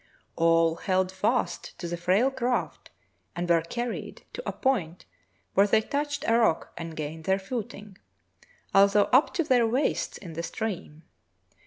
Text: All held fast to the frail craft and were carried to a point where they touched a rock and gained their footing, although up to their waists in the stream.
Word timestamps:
All 0.35 0.77
held 0.77 1.11
fast 1.11 1.77
to 1.77 1.87
the 1.87 1.95
frail 1.95 2.31
craft 2.31 2.89
and 3.35 3.47
were 3.47 3.61
carried 3.61 4.25
to 4.33 4.41
a 4.49 4.51
point 4.51 5.05
where 5.53 5.67
they 5.67 5.79
touched 5.81 6.25
a 6.27 6.39
rock 6.39 6.73
and 6.75 6.95
gained 6.97 7.25
their 7.25 7.37
footing, 7.37 7.99
although 8.73 9.09
up 9.13 9.31
to 9.35 9.43
their 9.43 9.67
waists 9.67 10.17
in 10.17 10.33
the 10.33 10.41
stream. 10.41 11.03